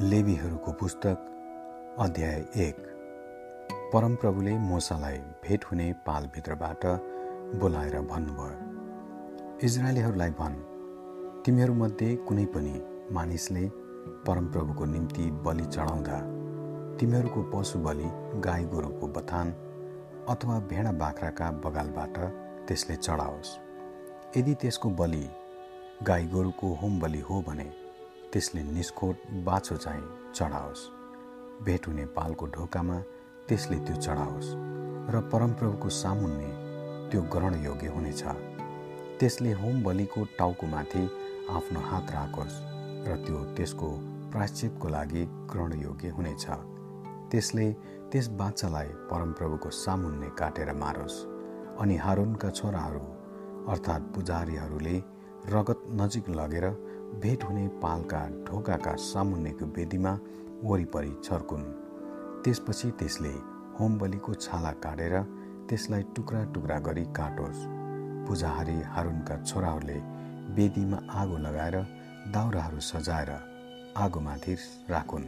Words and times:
लेबीहरूको 0.00 0.72
पुस्तक 0.72 1.96
अध्याय 1.98 2.34
एक। 2.56 2.76
परमप्रभुले 3.92 4.52
मोसालाई 4.58 5.16
भेट 5.44 5.64
हुने 5.64 5.86
पालभित्रबाट 6.06 6.86
बोलाएर 7.60 7.96
भन्नुभयो 8.00 9.58
इजरायलीहरूलाई 9.66 10.30
भन् 10.30 10.54
तिमीहरूमध्ये 11.42 12.14
कुनै 12.28 12.44
पनि 12.44 12.74
मानिसले 13.12 13.64
परमप्रभुको 14.26 14.84
निम्ति 14.84 15.30
बलि 15.46 15.64
चढाउँदा 15.64 16.20
तिमीहरूको 16.96 17.42
पशु 17.54 17.78
बलि 17.78 18.10
गाई 18.40 18.64
गोरुको 18.64 19.06
बथान 19.08 19.52
अथवा 20.28 20.58
भेडा 20.70 20.92
बाख्राका 20.92 21.50
बगालबाट 21.64 22.18
त्यसले 22.68 22.96
चढाओस्। 22.96 23.56
यदि 24.36 24.54
त्यसको 24.54 24.90
बलि 24.90 25.26
गाई 26.02 26.26
गोरुको 26.26 26.74
होम 26.74 27.00
बलि 27.00 27.20
हो 27.20 27.42
भने 27.48 27.87
त्यसले 28.32 28.62
निस्कोट 28.62 29.16
बाछो 29.44 29.76
चाहिँ 29.76 30.06
चढाओस्। 30.36 30.82
भेट 31.64 31.86
हुने 31.88 32.04
पालको 32.16 32.46
ढोकामा 32.56 32.98
त्यसले 33.48 33.76
त्यो 33.86 33.96
चढाओस् 33.96 34.50
र 35.12 35.20
परमप्रभुको 35.32 35.88
सामुन्ने 35.88 36.50
त्यो 37.10 37.22
ग्रहणयोग्य 37.34 37.88
हुनेछ। 37.88 38.22
त्यसले 39.20 39.52
होम 39.60 39.82
बलिको 39.84 40.24
टाउकोमाथि 40.38 41.04
आफ्नो 41.56 41.80
हात 41.80 42.10
राखोस् 42.10 42.60
र 43.08 43.16
त्यो 43.24 43.38
त्यसको 43.56 43.88
प्राश्चितको 44.32 44.88
लागि 44.88 45.24
ग्रहणयोग्य 45.52 46.08
हुनेछ। 46.16 46.44
त्यसले 47.30 47.66
त्यस 48.12 48.28
बाच्छालाई 48.40 48.88
परमप्रभुको 49.10 49.70
सामुन्ने 49.84 50.28
काटेर 50.38 50.72
मारोस् 50.82 51.16
अनि 51.80 51.96
हारुनका 52.04 52.50
छोराहरू 52.50 53.04
अर्थात् 53.72 54.10
पुजारीहरूले 54.14 54.96
रगत 55.54 55.80
नजिक 56.00 56.28
लगेर 56.30 56.66
भेट 57.16 57.44
हुने 57.44 57.66
पालका 57.82 58.20
ढोकाका 58.46 58.94
सामुन्नेको 59.02 59.66
वेदीमा 59.76 60.12
वरिपरि 60.64 61.12
छर्कुन्। 61.24 61.64
त्यसपछि 62.44 62.90
त्यसले 62.98 63.34
होम 63.78 63.98
बलिको 63.98 64.34
छाला 64.34 64.72
काटेर 64.84 65.14
त्यसलाई 65.68 66.02
टुक्रा 66.16 66.42
टुक्रा 66.54 66.78
गरी 66.78 67.04
काटोस्। 67.16 67.66
पूजाहारी 68.26 68.78
हारुनका 68.94 69.36
छोराहरूले 69.42 69.98
वेदीमा 70.56 70.98
आगो 71.12 71.36
लगाएर 71.38 71.76
दाउराहरू 72.34 72.80
सजाएर 72.80 73.30
आगोमाथि 73.96 74.54
राखुन्। 74.90 75.26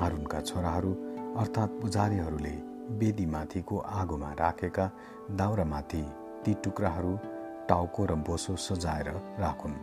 हारुनका 0.00 0.40
छोराहरू 0.40 0.92
अर्थात् 1.40 1.78
पुजारीहरूले 1.82 2.54
वेदीमाथिको 3.00 3.76
आगोमा 4.00 4.30
राखेका 4.40 4.86
दाउरामाथि 5.40 6.02
ती 6.44 6.54
टुक्राहरू 6.64 7.12
टाउको 7.68 8.04
र 8.04 8.14
बोसो 8.26 8.56
सजाएर 8.58 9.08
राखुन्। 9.40 9.76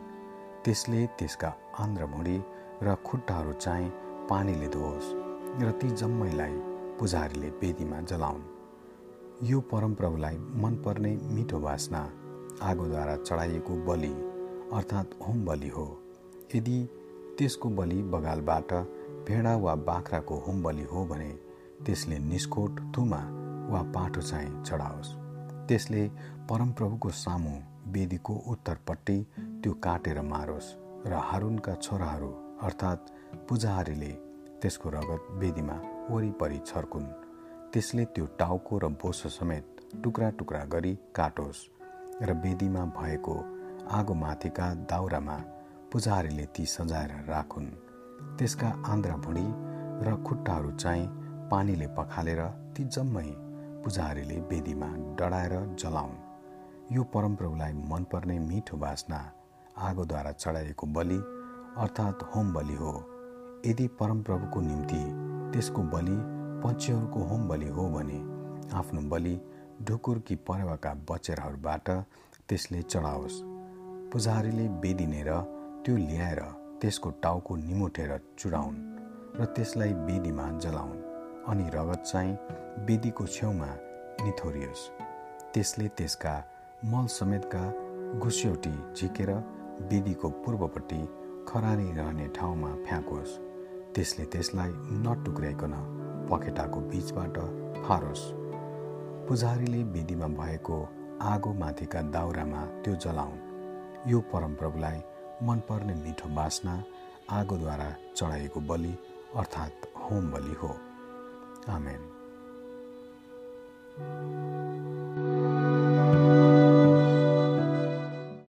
त्यसले 0.67 1.05
त्यसका 1.19 1.49
आन्द्रभुँडी 1.79 2.37
र 2.83 2.93
खुट्टाहरू 3.05 3.51
चाहिँ 3.55 3.89
पानीले 4.29 4.67
धोओस् 4.67 5.11
र 5.63 5.71
ती 5.71 5.89
जम्मैलाई 5.95 6.55
पुजारीले 6.99 7.49
वेदीमा 7.61 7.99
जलाउन्। 8.01 8.41
यो 9.43 9.59
परमप्रभुलाई 9.71 10.37
मनपर्ने 10.63 11.11
मिठो 11.35 11.59
बास्ना 11.59 12.01
आगोद्वारा 12.61 13.15
चढाइएको 13.17 13.75
बलि 13.87 14.11
अर्थात् 14.75 15.15
होम 15.27 15.45
बलि 15.45 15.69
हो। 15.69 15.87
यदि 16.55 16.77
त्यसको 17.37 17.69
बलि 17.69 18.02
बगालबाट 18.11 18.73
भेडा 19.27 19.55
वा 19.55 19.75
बाख्राको 19.87 20.35
होम 20.47 20.61
बलि 20.63 20.83
हो 20.83 21.05
भने 21.05 21.31
त्यसले 21.85 22.19
निस्कोट 22.27 22.81
थुमा 22.97 23.21
वा 23.71 23.81
पाठो 23.95 24.21
चाहिँ 24.21 24.63
चढाओस्। 24.63 25.15
त्यसले 25.67 26.07
परमप्रभुको 26.49 27.09
सामु 27.23 27.55
वेदीको 27.93 28.33
उत्तरपट्टि 28.52 29.17
त्यो 29.63 29.73
काटेर 29.85 30.21
मारोस् 30.31 30.75
र 31.07 31.13
हारुनका 31.27 31.73
छोराहरू 31.75 32.31
अर्थात् 32.66 33.11
पुजारीले 33.49 34.11
त्यसको 34.61 34.89
रगत 34.89 35.23
वेदीमा 35.42 35.77
वरिपरि 36.09 36.59
छर्कुन्। 36.65 37.08
त्यसले 37.73 38.05
त्यो 38.15 38.25
टाउको 38.39 38.77
र 38.83 38.87
बोसो 39.02 39.30
समेत 39.30 39.65
टुक्रा 40.03 40.30
टुक्रा 40.39 40.64
गरी 40.73 40.93
काटोस् 41.15 41.67
र 42.21 42.33
वेदीमा 42.43 42.83
भएको 42.98 43.36
आगोमाथिका 43.98 44.67
दाउरामा 44.92 45.37
पुजारीले 45.92 46.45
ती 46.55 46.65
सजाएर 46.65 47.11
राखुन्। 47.30 47.69
त्यसका 48.37 48.69
आन्द्रा 48.92 49.15
भुँडी 49.23 49.48
र 50.05 50.15
खुट्टाहरू 50.27 50.71
चाहिँ 50.83 51.08
पानीले 51.52 51.87
पखालेर 51.98 52.42
ती 52.75 52.83
जम्मै 52.95 53.30
पुजारीले 53.83 54.37
वेदीमा 54.49 54.89
डढाएर 55.19 55.54
जलाउन्। 55.81 56.27
यो 56.92 57.03
परमप्रभुलाई 57.03 57.73
मनपर्ने 57.92 58.37
मिठो 58.39 58.77
बास्ना 58.77 59.17
आगोद्वारा 59.77 60.31
चढाइएको 60.33 60.87
बलि 60.87 61.17
अर्थात् 61.83 62.23
होम 62.36 62.53
बलि 62.53 62.75
हो। 62.75 62.93
यदि 63.65 63.87
परमप्रभुको 63.99 64.61
निम्ति 64.61 65.02
त्यसको 65.53 65.81
बलि 65.93 66.15
पक्षीहरूको 66.64 67.23
होम 67.30 67.48
बलि 67.48 67.67
हो 67.67 67.89
भने 67.89 68.20
आफ्नो 68.77 69.02
बलि 69.09 69.36
ढुकुर 69.83 70.20
कि 70.27 70.36
परेवाका 70.48 70.93
बचेराहरूबाट 71.11 71.89
त्यसले 72.49 72.81
चढाओस्। 72.83 73.42
पुजारीले 74.11 74.67
बेदिनेर 74.81 75.31
त्यो 75.83 75.95
ल्याएर 75.98 76.42
त्यसको 76.81 77.09
टाउको 77.23 77.55
निमुठेर 77.67 78.17
चुडाउन् 78.39 78.83
र 79.36 79.45
त्यसलाई 79.55 79.93
बेदीमा 80.08 80.49
जलाउन् 80.64 80.99
अनि 81.52 81.69
रगत 81.75 82.04
चाहिँ 82.08 82.37
बेदीको 82.87 83.27
छेउमा 83.27 83.71
निथोरियोस्। 84.23 84.92
त्यसले 85.54 85.87
त्यसका 85.98 86.36
मल 86.86 87.05
समेतका 87.10 87.61
घुस्यौटी 88.20 88.70
झिकेर 88.93 89.30
विधिको 89.89 90.30
पूर्वपट्टि 90.30 90.99
खरानी 91.48 91.92
रहने 91.92 92.27
ठाउँमा 92.27 92.67
फ्याँकोस्। 92.86 93.38
त्यसले 93.95 94.26
त्यसलाई 94.26 94.71
नटुक्राइकन 95.02 95.73
पखेटाको 96.32 96.80
बिचबाट 96.80 97.37
फारोस्। 97.86 98.23
पुजारीले 99.27 99.83
विधिमा 99.83 100.27
भएको 100.27 100.77
आगो 101.21 101.54
माथिका 101.54 102.02
दाउरामा 102.02 102.61
त्यो 102.82 102.95
जलाउन्। 102.95 104.10
यो 104.10 104.20
परमप्रभुलाई 104.33 105.02
मनपर्ने 105.43 105.95
मिठो 105.95 106.30
बास्ना 106.30 106.83
आगोद्वारा 107.32 107.89
चढाइएको 108.16 108.60
बलि 108.60 108.93
अर्थात् 109.36 109.89
होम 109.98 110.32
बलि 110.32 110.54
हो। 110.54 110.71
आमेन। 111.70 112.02